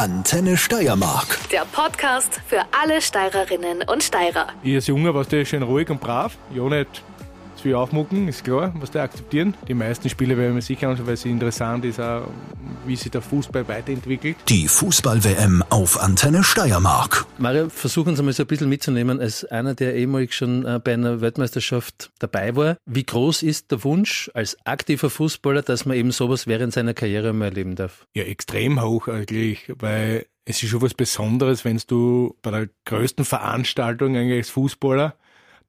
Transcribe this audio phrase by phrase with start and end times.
[0.00, 1.38] Antenne Steiermark.
[1.50, 4.46] Der Podcast für alle Steirerinnen und Steirer.
[4.62, 6.38] Ich als Junge warst du schön ruhig und brav.
[6.54, 7.02] Ja, nicht
[7.60, 9.54] zu viel aufmucken, ist klar, was die akzeptieren.
[9.68, 12.26] Die meisten Spiele werden wir sicher anschauen, weil es interessant ist, auch,
[12.86, 14.36] wie sich der Fußball weiterentwickelt.
[14.48, 17.26] Die Fußball-WM auf Antenne Steiermark.
[17.36, 20.94] Mario, versuchen Sie mal so ein bisschen mitzunehmen, als einer, der ehemalig schon äh, bei
[20.94, 22.76] einer Weltmeisterschaft dabei war.
[22.86, 27.34] Wie groß ist der Wunsch als aktiver Fußballer, dass man eben sowas während seiner Karriere
[27.34, 28.06] mal erleben darf?
[28.14, 33.26] Ja, extrem hoch eigentlich, weil es ist schon was Besonderes, wenn du bei der größten
[33.26, 35.14] Veranstaltung eigentlich als Fußballer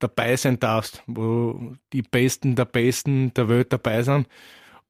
[0.02, 4.26] dabei sein darfst, wo die Besten der Besten der Welt dabei sind.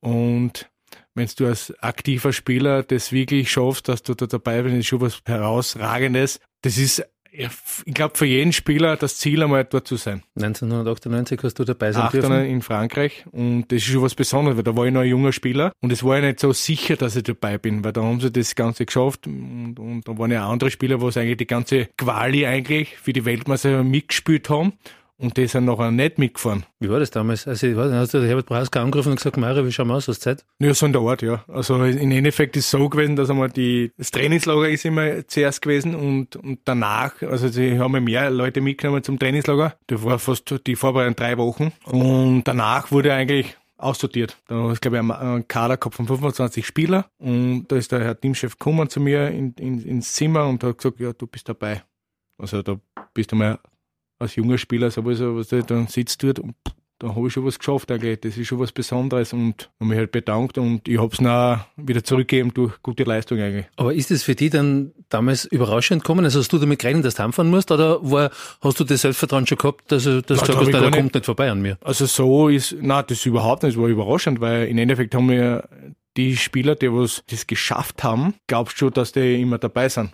[0.01, 0.71] Und
[1.15, 5.01] wenn du als aktiver Spieler das wirklich schaffst, dass du da dabei bist, ist schon
[5.01, 6.41] was herausragendes.
[6.63, 10.23] Das ist, ich glaube, für jeden Spieler das Ziel, einmal dort zu sein.
[10.37, 12.15] 1998 hast du dabei sein 8.
[12.15, 12.45] dürfen.
[12.45, 15.33] in Frankreich und das ist schon was Besonderes, weil da war ich noch ein junger
[15.33, 18.21] Spieler und es war ja nicht so sicher, dass ich dabei bin, weil da haben
[18.21, 21.47] sie das Ganze geschafft und, und da waren ja andere Spieler, wo es eigentlich die
[21.47, 24.75] ganze Quali eigentlich für die Weltmeister mitgespielt haben
[25.23, 26.65] und die sind nachher nicht mitgefahren.
[26.81, 27.47] Wie war das damals?
[27.47, 30.09] Also, ich weiß, hast du Herbert Brauska angerufen und gesagt, Mario, wie schauen wir aus,
[30.09, 30.45] hast du Zeit?
[30.59, 31.45] Ja, so in der Art, ja.
[31.49, 35.63] Also im Endeffekt ist es so gewesen, dass einmal die, das Trainingslager ist immer zuerst
[35.63, 39.77] gewesen und, und danach, also sie haben mehr Leute mitgenommen zum Trainingslager.
[39.87, 41.73] Das war fast die Vorbereitung drei Wochen.
[41.85, 44.37] Und danach wurde eigentlich aussortiert.
[44.47, 48.01] Da habe ich, glaube ich, einen Kader gehabt von 25 Spieler und da ist der
[48.01, 51.49] Herr Teamchef gekommen zu mir in, in, ins Zimmer und hat gesagt, ja, du bist
[51.49, 51.83] dabei.
[52.39, 52.79] Also da
[53.15, 53.59] bist du mal
[54.23, 56.55] als junger Spieler sowieso, was du dann sitzt dort und
[57.03, 58.21] da habe ich schon was geschafft eigentlich.
[58.21, 61.65] Das ist schon was Besonderes und habe mich halt bedankt und ich habe es dann
[61.77, 63.67] wieder zurückgegeben durch gute Leistung eigentlich.
[63.77, 66.25] Aber ist es für dich dann damals überraschend gekommen?
[66.25, 69.49] Also hast du damit gerechnet, dass du heimfahren musst oder war, hast du das Selbstvertrauen
[69.49, 70.99] schon gehabt, dass, du dass Nein, du das nein, gar der nicht.
[71.01, 71.77] kommt nicht vorbei an mir?
[71.81, 75.29] Also so ist, na das ist überhaupt nicht, das war überraschend, weil im Endeffekt haben
[75.29, 75.69] wir
[76.17, 80.13] die Spieler, die was das geschafft haben, glaubst schon, dass die immer dabei sind.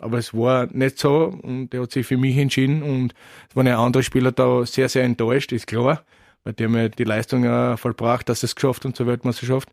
[0.00, 3.14] Aber es war nicht so und der hat sich für mich entschieden und
[3.48, 6.02] es waren ja andere Spieler da sehr, sehr enttäuscht, ist klar,
[6.42, 9.68] weil die haben ja die Leistung äh, vollbracht, dass sie es geschafft haben zur Weltmeisterschaft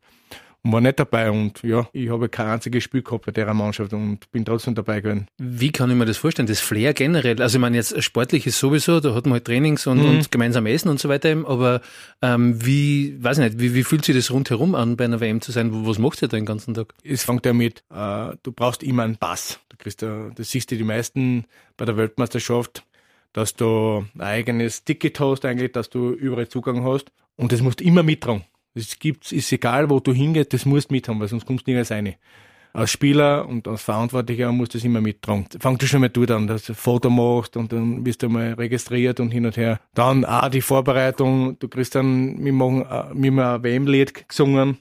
[0.63, 3.93] und war nicht dabei und ja, ich habe kein einziges Spiel gehabt bei der Mannschaft
[3.93, 5.27] und bin trotzdem dabei gewesen.
[5.37, 6.47] Wie kann ich mir das vorstellen?
[6.47, 9.87] Das Flair generell, also ich meine jetzt sportlich ist sowieso, da hat man halt Trainings
[9.87, 11.81] und, und gemeinsam Essen und so weiter, eben, aber
[12.21, 15.41] ähm, wie, weiß ich nicht, wie, wie fühlt sich das rundherum an, bei einer WM
[15.41, 15.85] zu sein?
[15.85, 16.93] Was macht ihr da den ganzen Tag?
[17.03, 19.59] es fängt ja mit, äh, du brauchst immer einen Pass.
[19.69, 21.45] Du kriegst das siehst du die meisten
[21.77, 22.83] bei der Weltmeisterschaft,
[23.33, 27.79] dass du ein eigenes Ticket hast eigentlich, dass du überall Zugang hast und das musst
[27.79, 28.43] du immer mittragen.
[28.73, 31.71] Es gibt, ist egal, wo du hingehst, das musst du mithaben, weil sonst kommst du
[31.71, 32.15] nirgends rein.
[32.73, 35.45] Als Spieler und als Verantwortlicher musst du das immer mittragen.
[35.59, 38.29] Fangt du schon mal dort an, dass du ein Foto machst und dann wirst du
[38.29, 39.81] mal registriert und hin und her.
[39.93, 44.77] Dann auch die Vorbereitung, du kriegst dann, wir machen, äh, wir haben ein WM-Lied gesungen.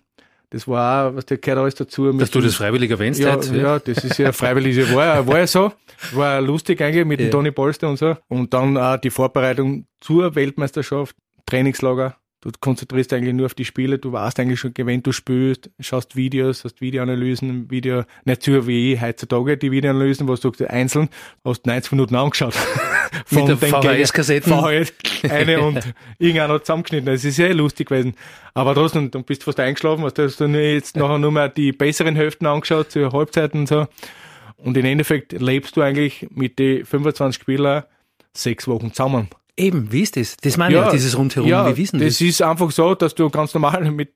[0.51, 2.13] Das war auch, was der gehört alles dazu.
[2.13, 3.57] Dass du das freiwillig erwähnst ja, heute?
[3.57, 4.77] ja, das ist ja freiwillig.
[4.95, 5.73] War, ja- war ja so.
[6.13, 7.27] War lustig eigentlich mit Ja.
[7.27, 8.17] dem Toni Polster und so.
[8.29, 12.17] Und dann auch die Vorbereitung zur Weltmeisterschaft, Trainingslager.
[12.43, 13.99] Du konzentrierst eigentlich nur auf die Spiele.
[13.99, 18.95] Du weißt eigentlich schon, wenn du spielst, schaust Videos, hast Videoanalysen, Video, nicht so wie
[18.95, 21.11] ich heutzutage, die Videoanalysen, wo du einzeln,
[21.45, 22.55] hast 90 Minuten angeschaut.
[23.31, 24.53] Mit der den VHS-Kassetten?
[24.53, 24.93] VHS,
[25.31, 27.13] eine und irgendeiner hat zusammengeschnitten.
[27.13, 28.15] Es ist sehr lustig gewesen.
[28.55, 31.51] Aber trotzdem, dann bist du fast eingeschlafen, hast du du nur jetzt nachher nur mehr
[31.51, 33.87] die besseren Hälften angeschaut, zur Halbzeit und so.
[34.57, 37.85] Und im Endeffekt lebst du eigentlich mit den 25 Spielern
[38.33, 39.29] sechs Wochen zusammen.
[39.61, 40.37] Eben, wie ist das?
[40.37, 42.19] Das meine ich auch, dieses Rundherum, ja, wie wissen das?
[42.19, 42.21] das?
[42.21, 44.13] ist einfach so, dass du ganz normal mit,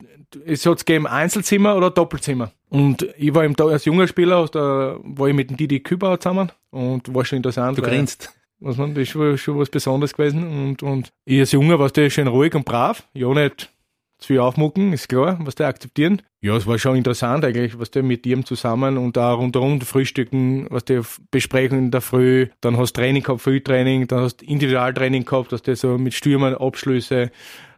[0.47, 2.50] es hat gegeben Einzelzimmer oder Doppelzimmer.
[2.71, 6.19] Und ich war da als junger Spieler, aus der, war ich mit dem Didi Kübauer
[6.19, 7.78] zusammen und war schon interessant.
[7.78, 8.32] Du grinst.
[8.60, 10.44] was man, das ist schon, was Besonderes gewesen.
[10.47, 13.06] Und, und ich als Junge warst du schön ruhig und brav.
[13.12, 13.71] Ja, nicht
[14.19, 16.22] zu viel aufmucken, ist klar, was die akzeptieren.
[16.44, 20.66] Ja, es war schon interessant eigentlich, was der mit ihm zusammen und auch rundherum frühstücken,
[20.69, 21.00] was die
[21.31, 25.75] Besprechungen in der Früh, dann hast Training gehabt, Frühtraining, dann hast Individualtraining gehabt, dass du
[25.75, 27.31] so mit Stürmern Abschlüsse,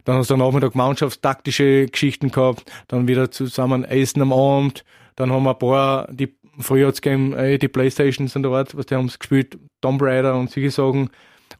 [0.03, 4.83] dann hast du am Nachmittag mannschaftstaktische Geschichten gehabt, dann wieder zusammen Essen am Abend,
[5.15, 8.95] dann haben wir ein paar, die früher hat's äh, die Playstations und dort, was die
[8.95, 11.09] haben gespielt, Tomb Raider und solche Sachen.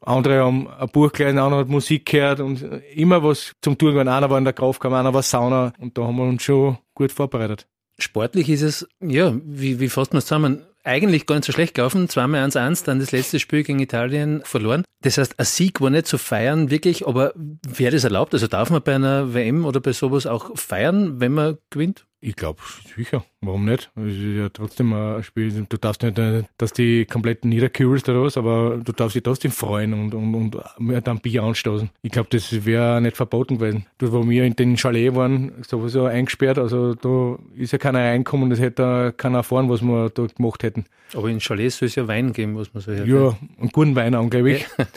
[0.02, 2.62] Andere haben ein Buch gelesen, einer hat Musik gehört und
[2.94, 4.10] immer was zum Tun gehabt.
[4.10, 7.12] Einer war in der Kraftkammer, einer war Sauna und da haben wir uns schon gut
[7.12, 7.68] vorbereitet.
[8.00, 10.64] Sportlich ist es, ja, wie, wie fasst man es zusammen?
[10.84, 12.08] Eigentlich gar nicht so schlecht gelaufen.
[12.10, 14.84] Zweimal 1-1, dann das letzte Spiel gegen Italien verloren.
[15.02, 18.34] Das heißt, ein Sieg war nicht zu feiern, wirklich, aber wäre das erlaubt?
[18.34, 22.06] Also darf man bei einer WM oder bei sowas auch feiern, wenn man gewinnt?
[22.20, 22.60] Ich glaube,
[22.96, 23.24] sicher.
[23.42, 23.92] Warum nicht?
[23.96, 25.52] Es ist ja trotzdem ein Spiel.
[25.70, 29.52] Du darfst nicht, äh, dass die komplett niederkühlst oder was, aber du darfst dich trotzdem
[29.52, 31.92] freuen und, und, und dann Bier anstoßen.
[32.02, 33.86] Ich glaube, das wäre nicht verboten gewesen.
[34.00, 38.50] Dort, wo wir in den Chalet waren, sowieso eingesperrt, also da ist ja keiner reinkommen,
[38.50, 40.86] das hätte keiner erfahren, was wir dort gemacht hätten.
[41.14, 43.08] Aber in Chalets soll es ja Wein geben, was man so hört.
[43.08, 44.66] Ja, einen guten Wein angeblich.
[44.78, 44.88] Ja.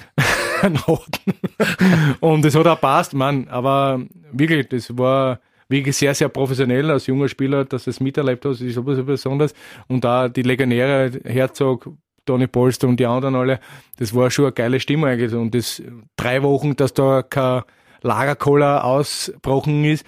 [2.20, 3.46] und es hat auch passt, Mann.
[3.48, 4.00] Aber
[4.32, 5.40] wirklich, das war
[5.70, 9.54] wirklich sehr, sehr professionell als junger Spieler, dass es miterlebt hast, ist sowieso besonders.
[9.88, 11.92] Und da die Legionäre, Herzog,
[12.26, 13.60] Tony Polster und die anderen alle,
[13.98, 15.32] das war schon eine geile Stimmung eigentlich.
[15.32, 15.82] Und das
[16.16, 17.62] drei Wochen, dass da kein
[18.02, 20.04] Lagerkoller ausbrochen ist,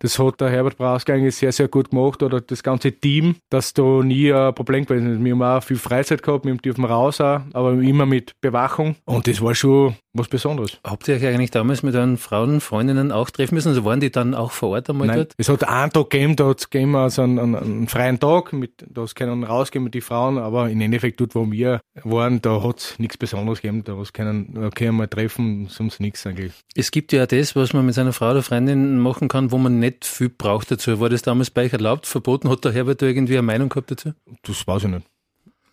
[0.00, 3.74] das hat der Herbert Brauske eigentlich sehr, sehr gut gemacht oder das ganze Team, dass
[3.74, 5.24] da nie ein Problem gewesen ist.
[5.24, 9.26] Wir haben auch viel Freizeit gehabt, wir dürfen raus auch, aber immer mit Bewachung und
[9.26, 10.78] das war schon was Besonderes.
[10.84, 13.68] Habt ihr euch eigentlich damals mit euren Frauen, Freundinnen auch treffen müssen?
[13.68, 15.34] Also waren die dann auch vor Ort einmal Nein, dort?
[15.36, 18.52] Es hat einen Tag gegeben, da hat es gegeben also einen, einen, einen, freien Tag,
[18.52, 22.62] mit, da können rausgehen mit den Frauen, aber im Endeffekt dort, wo wir waren, da
[22.62, 26.52] hat es nichts Besonderes gegeben, da können okay einmal treffen, sonst nichts eigentlich.
[26.74, 29.78] Es gibt ja das, was man mit seiner Frau oder Freundin machen kann, wo man
[29.78, 31.00] nicht viel braucht dazu.
[31.00, 32.48] War das damals bei euch erlaubt, verboten?
[32.48, 34.14] Hat der Herbert da irgendwie eine Meinung gehabt dazu?
[34.42, 35.06] Das weiß ich nicht.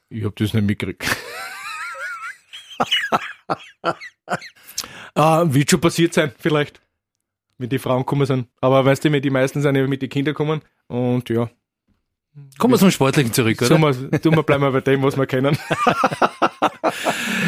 [0.10, 1.06] Ich habe das nicht mitgekriegt.
[5.16, 6.82] ah, wird schon passiert sein, vielleicht.
[7.58, 8.48] Wenn die Frauen gekommen sind.
[8.60, 10.62] Aber weißt du, die meisten sind ja mit den Kindern gekommen.
[10.88, 11.50] Und ja.
[12.58, 13.70] Kommen wir zum Sportlichen zurück, oder?
[13.70, 15.58] Tun wir, tun wir bleiben wir bei dem, was wir kennen.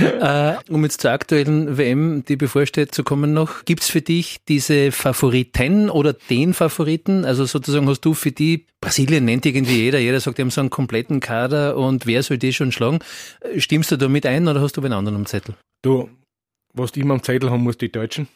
[0.01, 3.65] äh, um jetzt zur aktuellen WM, die bevorsteht, zu kommen noch.
[3.65, 7.25] Gibt's für dich diese Favoriten oder den Favoriten?
[7.25, 10.61] Also sozusagen hast du für die, Brasilien nennt irgendwie jeder, jeder sagt, die haben so
[10.61, 12.99] einen kompletten Kader und wer soll die schon schlagen?
[13.57, 15.55] Stimmst du da mit ein oder hast du einen anderen am Zettel?
[15.81, 16.09] Du,
[16.73, 18.27] was die immer am Zettel haben, muss die Deutschen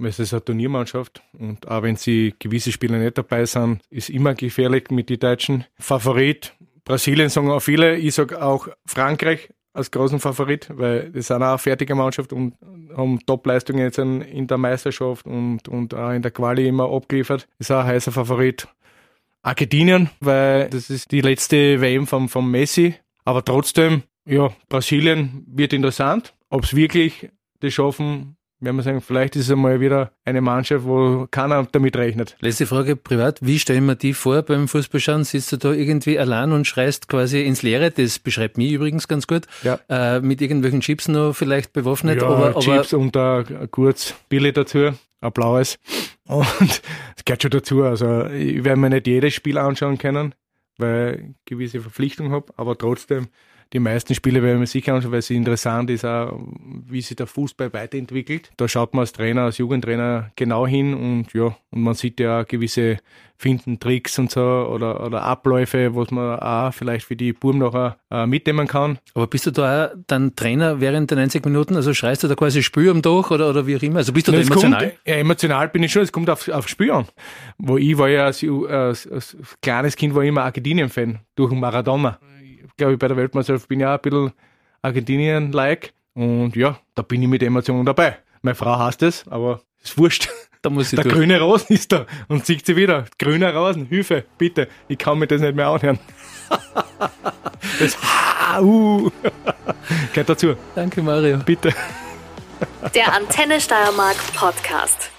[0.00, 4.08] weil es ist eine Turniermannschaft und auch wenn sie gewisse Spieler nicht dabei sind, ist
[4.08, 5.66] immer gefährlich mit den Deutschen.
[5.78, 9.50] Favorit Brasilien sagen auch viele, ich sage auch Frankreich
[9.80, 12.54] als großen Favorit, weil das sind auch eine fertige Mannschaft und
[12.96, 17.48] haben Top-Leistungen jetzt in der Meisterschaft und, und auch in der Quali immer abgeliefert.
[17.58, 18.68] Ist auch ein heißer Favorit.
[19.42, 22.94] Argentinien, weil das ist die letzte WM vom, vom Messi.
[23.24, 26.34] Aber trotzdem, ja, Brasilien wird interessant.
[26.50, 27.30] Ob es wirklich
[27.60, 31.96] das schaffen, werden wir sagen, vielleicht ist es einmal wieder eine Mannschaft, wo keiner damit
[31.96, 32.36] rechnet.
[32.40, 33.38] Letzte Frage privat.
[33.40, 35.24] Wie stellen wir die vor beim Fußballschauen?
[35.24, 37.90] Sitzt du da irgendwie allein und schreist quasi ins Leere?
[37.90, 39.46] Das beschreibt mich übrigens ganz gut.
[39.62, 39.78] Ja.
[39.88, 42.20] Äh, mit irgendwelchen Chips noch vielleicht bewaffnet.
[42.20, 44.90] Ja, aber, Chips aber und ein kurz Billy dazu,
[45.20, 45.78] ein blaues.
[46.26, 46.82] Und
[47.16, 47.82] das gehört schon dazu.
[47.82, 50.34] Also ich werde mir nicht jedes Spiel anschauen können,
[50.78, 53.28] weil ich gewisse Verpflichtungen habe, aber trotzdem
[53.72, 56.40] die meisten Spiele werden wir sicher anschauen, weil es interessant ist, auch,
[56.88, 58.50] wie sich der Fußball weiterentwickelt.
[58.56, 62.42] Da schaut man als Trainer, als Jugendtrainer genau hin und ja, und man sieht ja
[62.42, 62.98] gewisse
[63.36, 67.96] Finden, Tricks und so oder, oder Abläufe, was man auch vielleicht für die Buben nachher
[68.10, 68.98] äh, mitnehmen kann.
[69.14, 71.76] Aber bist du da auch dann Trainer während der 90 Minuten?
[71.76, 73.98] Also schreist du da quasi Spür am Dach oder, oder wie auch immer?
[73.98, 74.90] Also bist du da emotional?
[74.90, 77.06] Kommt, ja, emotional bin ich schon, es kommt auf, auf Spür an.
[77.56, 82.18] Wo ich war ja als, als, als kleines Kind war ich immer Argentinien-Fan durch Maradona
[82.80, 84.32] glaube ich, bei der Weltmeisterschaft bin ich auch ein bisschen
[84.82, 85.92] Argentinien-like.
[86.14, 88.18] Und ja, da bin ich mit Emotionen dabei.
[88.42, 90.28] Meine Frau hasst es, aber ist wurscht.
[90.62, 91.14] Da muss ich der durch.
[91.14, 93.06] grüne Rasen ist da und sieht sie wieder.
[93.18, 94.68] Grüner Rasen, Hilfe, bitte.
[94.88, 95.98] Ich kann mir das nicht mehr anhören.
[97.78, 97.96] das
[98.60, 99.10] uh,
[100.12, 100.56] gehört dazu.
[100.74, 101.38] Danke, Mario.
[101.38, 101.72] Bitte.
[102.94, 105.10] Der Antenne Steiermark Podcast.